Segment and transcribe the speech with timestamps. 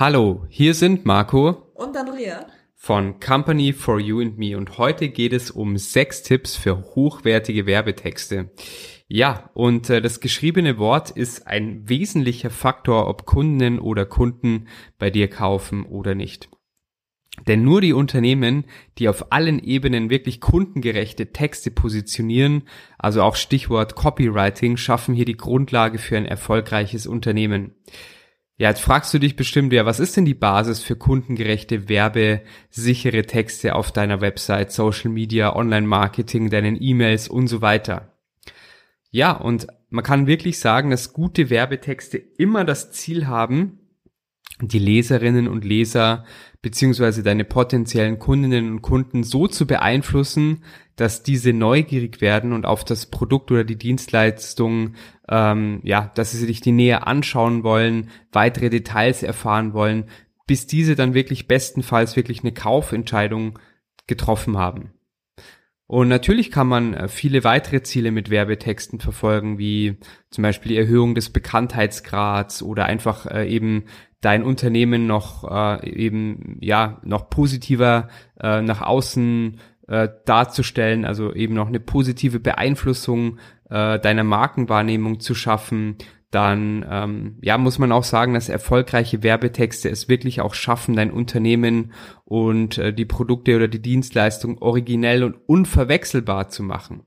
[0.00, 5.34] Hallo, hier sind Marco und Andrea von Company for You and Me und heute geht
[5.34, 8.50] es um sechs Tipps für hochwertige Werbetexte.
[9.08, 14.68] Ja, und äh, das geschriebene Wort ist ein wesentlicher Faktor, ob Kunden oder Kunden
[14.98, 16.48] bei dir kaufen oder nicht.
[17.46, 18.64] Denn nur die Unternehmen,
[18.96, 22.62] die auf allen Ebenen wirklich kundengerechte Texte positionieren,
[22.96, 27.74] also auch Stichwort Copywriting, schaffen hier die Grundlage für ein erfolgreiches Unternehmen.
[28.60, 33.22] Ja, jetzt fragst du dich bestimmt, ja, was ist denn die Basis für kundengerechte, werbesichere
[33.22, 38.12] Texte auf deiner Website, Social Media, Online-Marketing, deinen E-Mails und so weiter?
[39.10, 43.78] Ja, und man kann wirklich sagen, dass gute Werbetexte immer das Ziel haben,
[44.60, 46.26] die Leserinnen und Leser
[46.60, 50.64] beziehungsweise deine potenziellen Kundinnen und Kunden so zu beeinflussen,
[51.00, 54.94] dass diese neugierig werden und auf das Produkt oder die Dienstleistung,
[55.28, 60.04] ähm, ja, dass sie sich die näher anschauen wollen, weitere Details erfahren wollen,
[60.46, 63.58] bis diese dann wirklich bestenfalls wirklich eine Kaufentscheidung
[64.06, 64.92] getroffen haben.
[65.86, 69.96] Und natürlich kann man äh, viele weitere Ziele mit Werbetexten verfolgen, wie
[70.30, 73.86] zum Beispiel die Erhöhung des Bekanntheitsgrads oder einfach äh, eben
[74.20, 79.58] dein Unternehmen noch äh, eben ja noch positiver äh, nach außen
[79.90, 83.38] äh, darzustellen, also eben noch eine positive Beeinflussung
[83.68, 85.96] äh, deiner Markenwahrnehmung zu schaffen,
[86.30, 91.10] dann ähm, ja muss man auch sagen, dass erfolgreiche Werbetexte es wirklich auch schaffen, dein
[91.10, 91.92] Unternehmen
[92.24, 97.02] und äh, die Produkte oder die Dienstleistung originell und unverwechselbar zu machen.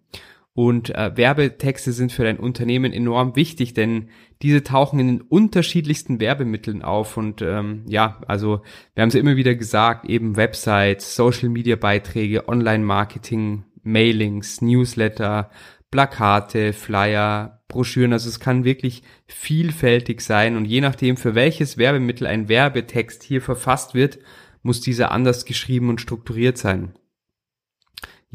[0.55, 4.09] Und äh, Werbetexte sind für dein Unternehmen enorm wichtig, denn
[4.43, 7.17] diese tauchen in den unterschiedlichsten Werbemitteln auf.
[7.17, 8.61] Und ähm, ja, also
[8.93, 15.49] wir haben es immer wieder gesagt, eben Websites, Social-Media-Beiträge, Online-Marketing, Mailings, Newsletter,
[15.89, 18.13] Plakate, Flyer, Broschüren.
[18.13, 20.55] Also es kann wirklich vielfältig sein.
[20.55, 24.19] Und je nachdem, für welches Werbemittel ein Werbetext hier verfasst wird,
[24.61, 26.93] muss dieser anders geschrieben und strukturiert sein.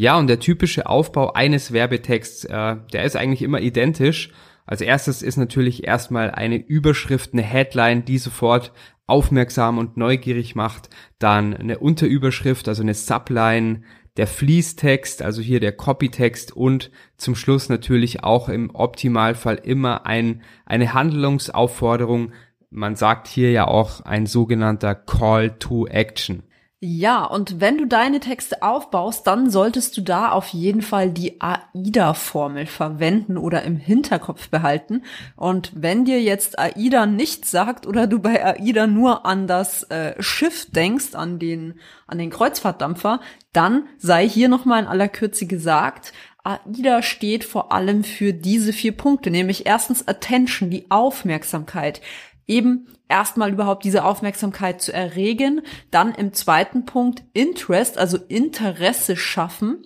[0.01, 4.31] Ja, und der typische Aufbau eines Werbetexts, äh, der ist eigentlich immer identisch.
[4.65, 8.73] Als erstes ist natürlich erstmal eine Überschrift, eine Headline, die sofort
[9.09, 10.89] aufmerksam und neugierig macht.
[11.19, 13.83] Dann eine Unterüberschrift, also eine Subline,
[14.17, 20.43] der Fließtext, also hier der Copytext und zum Schluss natürlich auch im Optimalfall immer ein,
[20.65, 22.31] eine Handlungsaufforderung.
[22.71, 26.45] Man sagt hier ja auch ein sogenannter Call to Action.
[26.81, 31.41] Ja, und wenn du deine Texte aufbaust, dann solltest du da auf jeden Fall die
[31.41, 35.03] AIDA-Formel verwenden oder im Hinterkopf behalten.
[35.35, 40.15] Und wenn dir jetzt AIDA nichts sagt oder du bei AIDA nur an das äh,
[40.23, 43.19] Schiff denkst, an den, an den Kreuzfahrtdampfer,
[43.53, 46.13] dann sei hier nochmal in aller Kürze gesagt,
[46.45, 52.01] AIDA steht vor allem für diese vier Punkte, nämlich erstens Attention, die Aufmerksamkeit,
[52.47, 55.63] eben erstmal überhaupt diese Aufmerksamkeit zu erregen.
[55.91, 59.85] Dann im zweiten Punkt Interest, also Interesse schaffen.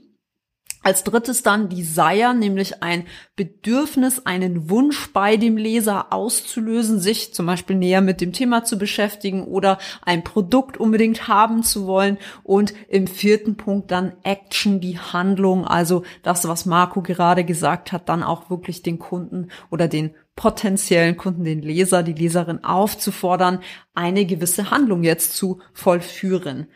[0.85, 3.07] Als drittes dann Desire, nämlich ein
[3.37, 8.79] Bedürfnis, einen Wunsch bei dem Leser auszulösen, sich zum Beispiel näher mit dem Thema zu
[8.79, 12.19] beschäftigen oder ein Produkt unbedingt haben zu wollen.
[12.43, 18.09] Und im vierten Punkt dann Action, die Handlung, also das, was Marco gerade gesagt hat,
[18.09, 23.61] dann auch wirklich den Kunden oder den potenziellen Kunden, den Leser, die Leserin aufzufordern,
[23.95, 26.69] eine gewisse Handlung jetzt zu vollführen.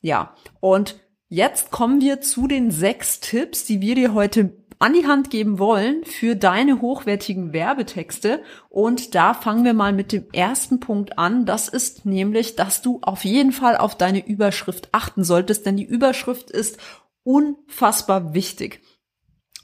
[0.00, 5.06] Ja, und jetzt kommen wir zu den sechs Tipps, die wir dir heute an die
[5.06, 8.42] Hand geben wollen für deine hochwertigen Werbetexte.
[8.68, 11.46] Und da fangen wir mal mit dem ersten Punkt an.
[11.46, 15.84] Das ist nämlich, dass du auf jeden Fall auf deine Überschrift achten solltest, denn die
[15.84, 16.78] Überschrift ist
[17.22, 18.82] unfassbar wichtig.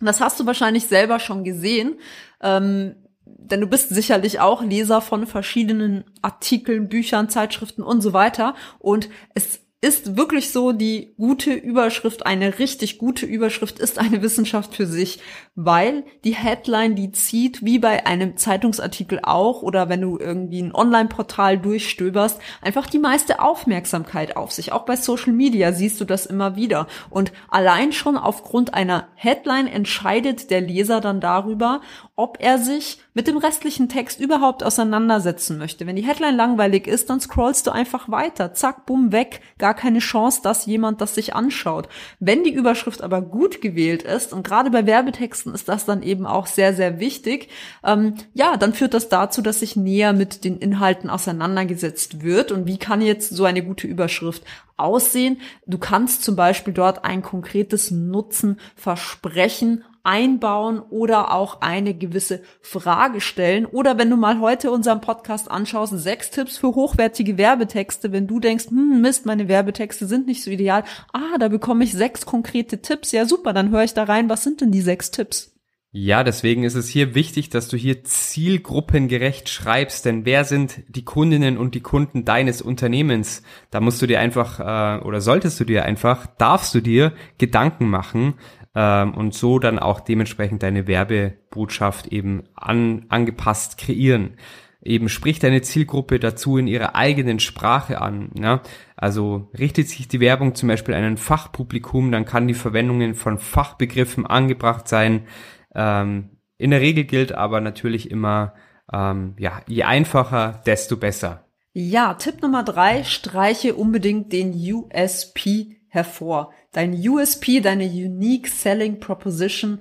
[0.00, 1.98] Das hast du wahrscheinlich selber schon gesehen.
[2.40, 2.94] Ähm,
[3.38, 8.54] denn du bist sicherlich auch Leser von verschiedenen Artikeln, Büchern, Zeitschriften und so weiter.
[8.78, 14.74] Und es ist wirklich so, die gute Überschrift, eine richtig gute Überschrift ist eine Wissenschaft
[14.74, 15.20] für sich,
[15.54, 20.74] weil die Headline, die zieht, wie bei einem Zeitungsartikel auch oder wenn du irgendwie ein
[20.74, 24.72] Online-Portal durchstöberst, einfach die meiste Aufmerksamkeit auf sich.
[24.72, 26.86] Auch bei Social Media siehst du das immer wieder.
[27.08, 31.80] Und allein schon aufgrund einer Headline entscheidet der Leser dann darüber,
[32.20, 35.86] ob er sich mit dem restlichen Text überhaupt auseinandersetzen möchte.
[35.86, 38.52] Wenn die Headline langweilig ist, dann scrollst du einfach weiter.
[38.52, 39.40] Zack, bumm, weg.
[39.56, 41.88] Gar keine Chance, dass jemand das sich anschaut.
[42.18, 46.26] Wenn die Überschrift aber gut gewählt ist, und gerade bei Werbetexten ist das dann eben
[46.26, 47.48] auch sehr, sehr wichtig,
[47.82, 52.52] ähm, ja, dann führt das dazu, dass sich näher mit den Inhalten auseinandergesetzt wird.
[52.52, 54.44] Und wie kann jetzt so eine gute Überschrift
[54.76, 55.40] aussehen?
[55.66, 63.20] Du kannst zum Beispiel dort ein konkretes Nutzen versprechen einbauen oder auch eine gewisse Frage
[63.20, 63.66] stellen.
[63.66, 68.40] Oder wenn du mal heute unseren Podcast anschaust, sechs Tipps für hochwertige Werbetexte, wenn du
[68.40, 70.84] denkst, hm, Mist, meine Werbetexte sind nicht so ideal.
[71.12, 73.12] Ah, da bekomme ich sechs konkrete Tipps.
[73.12, 74.28] Ja, super, dann höre ich da rein.
[74.28, 75.49] Was sind denn die sechs Tipps?
[75.92, 81.04] Ja, deswegen ist es hier wichtig, dass du hier zielgruppengerecht schreibst, denn wer sind die
[81.04, 83.42] Kundinnen und die Kunden deines Unternehmens?
[83.72, 87.90] Da musst du dir einfach äh, oder solltest du dir einfach, darfst du dir Gedanken
[87.90, 88.34] machen,
[88.74, 94.36] ähm, und so dann auch dementsprechend deine Werbebotschaft eben an, angepasst kreieren.
[94.82, 98.30] Eben spricht deine Zielgruppe dazu in ihrer eigenen Sprache an.
[98.38, 98.62] Ja?
[98.96, 103.38] Also richtet sich die Werbung zum Beispiel an ein Fachpublikum, dann kann die Verwendungen von
[103.38, 105.26] Fachbegriffen angebracht sein.
[105.74, 108.54] Ähm, in der Regel gilt aber natürlich immer,
[108.92, 111.44] ähm, ja, je einfacher, desto besser.
[111.72, 116.52] Ja, Tipp Nummer drei, streiche unbedingt den USP hervor.
[116.72, 119.80] Dein USP, deine Unique Selling Proposition,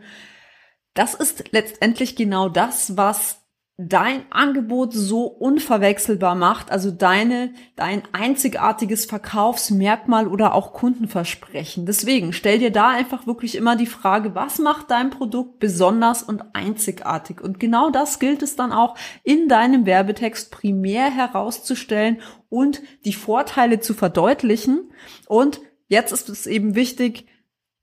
[0.93, 3.38] das ist letztendlich genau das, was
[3.81, 11.85] dein Angebot so unverwechselbar macht, also deine, dein einzigartiges Verkaufsmerkmal oder auch Kundenversprechen.
[11.85, 16.43] Deswegen stell dir da einfach wirklich immer die Frage, was macht dein Produkt besonders und
[16.53, 17.39] einzigartig?
[17.39, 22.17] Und genau das gilt es dann auch in deinem Werbetext primär herauszustellen
[22.49, 24.91] und die Vorteile zu verdeutlichen
[25.27, 25.61] und
[25.91, 27.25] Jetzt ist es eben wichtig,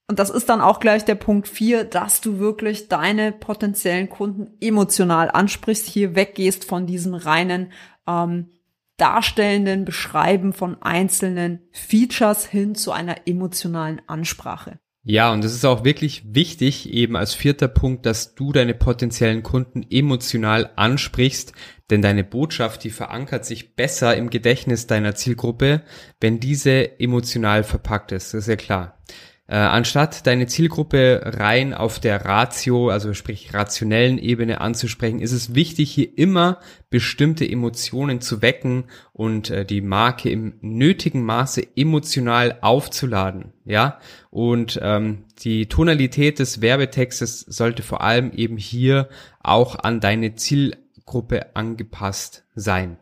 [0.08, 4.56] und das ist dann auch gleich der Punkt vier, dass du wirklich deine potenziellen Kunden
[4.60, 7.72] emotional ansprichst, hier weggehst von diesem reinen
[8.06, 8.50] ähm,
[8.98, 14.78] darstellenden Beschreiben von einzelnen Features hin zu einer emotionalen Ansprache.
[15.08, 19.44] Ja, und es ist auch wirklich wichtig, eben als vierter Punkt, dass du deine potenziellen
[19.44, 21.52] Kunden emotional ansprichst,
[21.90, 25.82] denn deine Botschaft, die verankert sich besser im Gedächtnis deiner Zielgruppe,
[26.20, 28.98] wenn diese emotional verpackt ist, das ist ja klar.
[29.48, 35.54] Äh, anstatt deine Zielgruppe rein auf der Ratio, also sprich rationellen Ebene anzusprechen, ist es
[35.54, 36.58] wichtig, hier immer
[36.90, 43.52] bestimmte Emotionen zu wecken und äh, die Marke im nötigen Maße emotional aufzuladen.
[43.64, 44.00] Ja,
[44.30, 49.08] und ähm, die Tonalität des Werbetextes sollte vor allem eben hier
[49.40, 52.98] auch an deine Zielgruppe angepasst sein.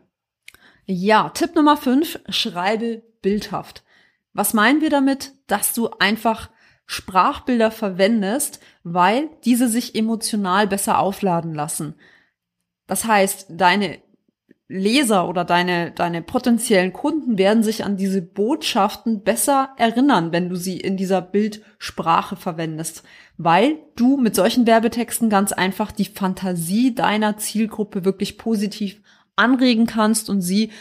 [0.85, 3.84] Ja, Tipp Nummer 5, schreibe bildhaft.
[4.35, 5.33] Was meinen wir damit?
[5.47, 6.49] Dass du einfach
[6.85, 11.95] Sprachbilder verwendest, weil diese sich emotional besser aufladen lassen.
[12.85, 13.97] Das heißt, deine
[14.67, 20.55] Leser oder deine, deine potenziellen Kunden werden sich an diese Botschaften besser erinnern, wenn du
[20.55, 23.03] sie in dieser Bildsprache verwendest,
[23.37, 29.01] weil du mit solchen Werbetexten ganz einfach die Fantasie deiner Zielgruppe wirklich positiv
[29.35, 30.71] anregen kannst und sie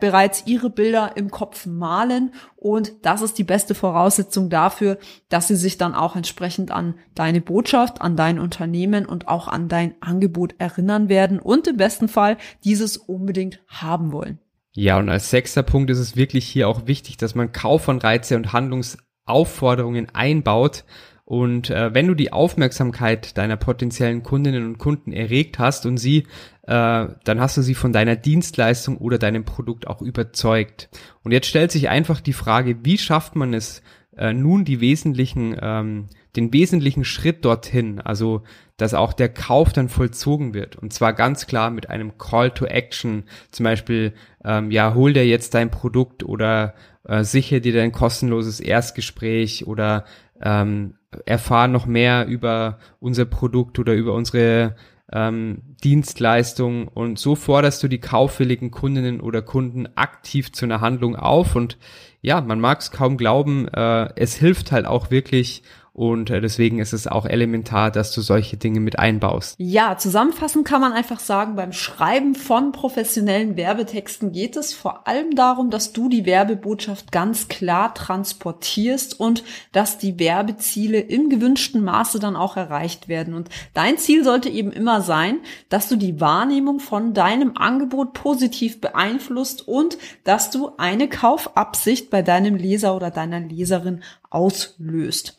[0.00, 2.32] bereits ihre Bilder im Kopf malen.
[2.56, 7.40] Und das ist die beste Voraussetzung dafür, dass sie sich dann auch entsprechend an deine
[7.40, 12.36] Botschaft, an dein Unternehmen und auch an dein Angebot erinnern werden und im besten Fall
[12.64, 14.38] dieses unbedingt haben wollen.
[14.72, 18.52] Ja, und als sechster Punkt ist es wirklich hier auch wichtig, dass man Kaufanreize und
[18.52, 20.84] Handlungsaufforderungen einbaut
[21.28, 26.20] und äh, wenn du die Aufmerksamkeit deiner potenziellen Kundinnen und Kunden erregt hast und sie,
[26.62, 30.88] äh, dann hast du sie von deiner Dienstleistung oder deinem Produkt auch überzeugt.
[31.24, 33.82] Und jetzt stellt sich einfach die Frage, wie schafft man es
[34.16, 38.42] äh, nun die wesentlichen, ähm, den wesentlichen Schritt dorthin, also
[38.78, 40.76] dass auch der Kauf dann vollzogen wird.
[40.76, 43.24] Und zwar ganz klar mit einem Call to Action.
[43.50, 44.14] Zum Beispiel,
[44.46, 46.72] ähm, ja, hol dir jetzt dein Produkt oder
[47.08, 50.04] äh, sichere dir dein kostenloses Erstgespräch oder
[50.42, 54.76] ähm, erfahren noch mehr über unser Produkt oder über unsere
[55.12, 56.88] ähm, Dienstleistung.
[56.88, 61.56] Und so forderst du die kaufwilligen Kundinnen oder Kunden aktiv zu einer Handlung auf.
[61.56, 61.78] Und
[62.20, 65.62] ja, man mag es kaum glauben, äh, es hilft halt auch wirklich
[65.98, 69.56] und äh, deswegen ist es auch elementar, dass du solche Dinge mit einbaust.
[69.58, 75.34] Ja, zusammenfassend kann man einfach sagen, beim Schreiben von professionellen Werbetexten geht es vor allem
[75.34, 82.20] darum, dass du die Werbebotschaft ganz klar transportierst und dass die Werbeziele im gewünschten Maße
[82.20, 83.34] dann auch erreicht werden.
[83.34, 85.38] Und dein Ziel sollte eben immer sein,
[85.68, 92.22] dass du die Wahrnehmung von deinem Angebot positiv beeinflusst und dass du eine Kaufabsicht bei
[92.22, 95.36] deinem Leser oder deiner Leserin auslöst.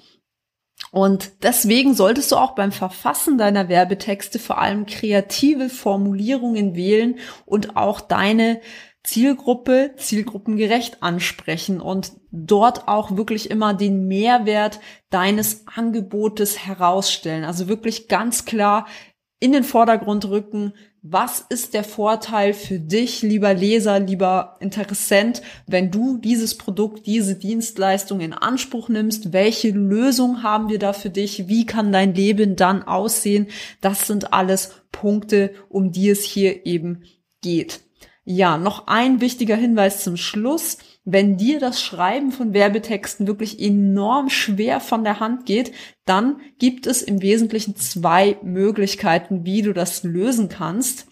[0.92, 7.78] Und deswegen solltest du auch beim Verfassen deiner Werbetexte vor allem kreative Formulierungen wählen und
[7.78, 8.62] auch deine
[9.04, 17.46] Zielgruppe zielgruppengerecht ansprechen und dort auch wirklich immer den Mehrwert deines Angebotes herausstellen.
[17.46, 18.88] Also wirklich ganz klar
[19.40, 25.92] in den Vordergrund rücken, was ist der Vorteil für dich, lieber Leser, lieber Interessent, wenn
[25.92, 29.32] du dieses Produkt, diese Dienstleistung in Anspruch nimmst?
[29.32, 31.48] Welche Lösung haben wir da für dich?
[31.48, 33.48] Wie kann dein Leben dann aussehen?
[33.80, 37.04] Das sind alles Punkte, um die es hier eben
[37.42, 37.80] geht.
[38.26, 40.78] Ja, noch ein wichtiger Hinweis zum Schluss.
[41.12, 45.72] Wenn dir das Schreiben von Werbetexten wirklich enorm schwer von der Hand geht,
[46.06, 51.08] dann gibt es im Wesentlichen zwei Möglichkeiten, wie du das lösen kannst.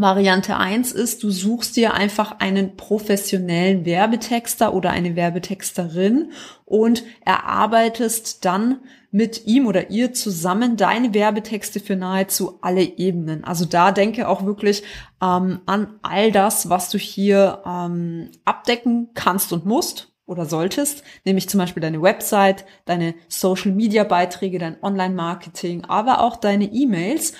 [0.00, 6.32] Variante eins ist, du suchst dir einfach einen professionellen Werbetexter oder eine Werbetexterin
[6.64, 8.80] und erarbeitest dann
[9.10, 13.44] mit ihm oder ihr zusammen deine Werbetexte für nahezu alle Ebenen.
[13.44, 14.82] Also da denke auch wirklich
[15.20, 21.48] ähm, an all das, was du hier ähm, abdecken kannst und musst oder solltest, nämlich
[21.48, 27.32] zum Beispiel deine Website, deine Social-Media-Beiträge, dein Online-Marketing, aber auch deine E-Mails.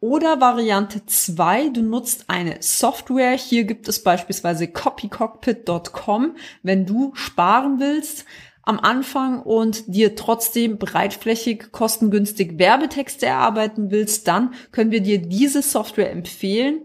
[0.00, 3.36] Oder Variante 2, du nutzt eine Software.
[3.36, 6.36] Hier gibt es beispielsweise copycockpit.com.
[6.62, 8.26] Wenn du sparen willst,
[8.62, 15.62] am Anfang und dir trotzdem breitflächig, kostengünstig Werbetexte erarbeiten willst, dann können wir dir diese
[15.62, 16.82] Software empfehlen.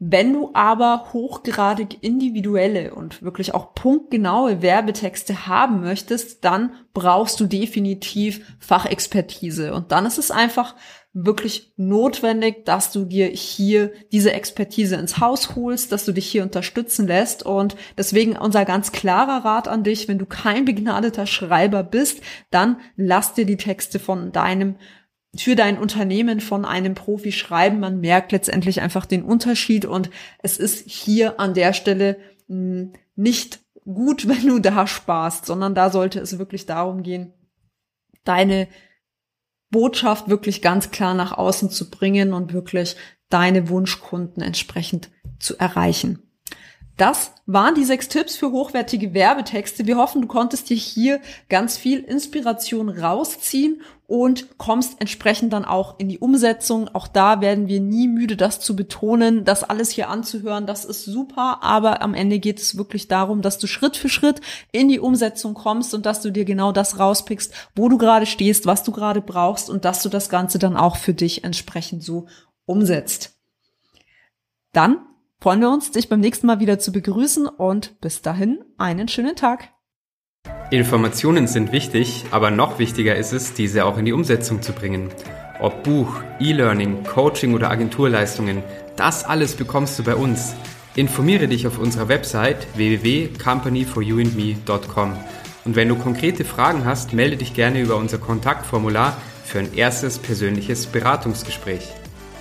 [0.00, 7.46] Wenn du aber hochgradig individuelle und wirklich auch punktgenaue Werbetexte haben möchtest, dann brauchst du
[7.46, 9.72] definitiv Fachexpertise.
[9.72, 10.74] Und dann ist es einfach
[11.14, 16.42] wirklich notwendig, dass du dir hier diese Expertise ins Haus holst, dass du dich hier
[16.42, 17.44] unterstützen lässt.
[17.44, 22.78] Und deswegen unser ganz klarer Rat an dich, wenn du kein begnadeter Schreiber bist, dann
[22.96, 24.74] lass dir die Texte von deinem
[25.36, 27.80] für dein Unternehmen von einem Profi schreiben.
[27.80, 30.10] Man merkt letztendlich einfach den Unterschied und
[30.42, 32.18] es ist hier an der Stelle
[32.48, 37.32] hm, nicht gut, wenn du da sparst, sondern da sollte es wirklich darum gehen,
[38.24, 38.68] deine
[39.74, 42.94] Botschaft wirklich ganz klar nach außen zu bringen und wirklich
[43.28, 46.23] deine Wunschkunden entsprechend zu erreichen.
[46.96, 49.84] Das waren die sechs Tipps für hochwertige Werbetexte.
[49.84, 55.98] Wir hoffen, du konntest dir hier ganz viel Inspiration rausziehen und kommst entsprechend dann auch
[55.98, 56.88] in die Umsetzung.
[56.94, 60.66] Auch da werden wir nie müde, das zu betonen, das alles hier anzuhören.
[60.66, 64.40] Das ist super, aber am Ende geht es wirklich darum, dass du Schritt für Schritt
[64.70, 68.66] in die Umsetzung kommst und dass du dir genau das rauspickst, wo du gerade stehst,
[68.66, 72.26] was du gerade brauchst und dass du das Ganze dann auch für dich entsprechend so
[72.66, 73.36] umsetzt.
[74.72, 74.98] Dann
[75.44, 79.36] freuen wir uns, dich beim nächsten Mal wieder zu begrüßen und bis dahin einen schönen
[79.36, 79.68] Tag.
[80.70, 85.10] Informationen sind wichtig, aber noch wichtiger ist es, diese auch in die Umsetzung zu bringen.
[85.60, 88.62] Ob Buch, E-Learning, Coaching oder Agenturleistungen,
[88.96, 90.54] das alles bekommst du bei uns.
[90.96, 95.12] Informiere dich auf unserer Website www.companyforyouandme.com.
[95.66, 100.18] Und wenn du konkrete Fragen hast, melde dich gerne über unser Kontaktformular für ein erstes
[100.18, 101.92] persönliches Beratungsgespräch.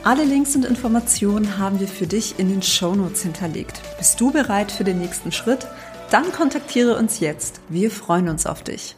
[0.05, 3.81] Alle Links und Informationen haben wir für dich in den Shownotes hinterlegt.
[3.98, 5.65] Bist du bereit für den nächsten Schritt?
[6.12, 7.62] Dann kontaktiere uns jetzt.
[7.69, 8.98] Wir freuen uns auf dich.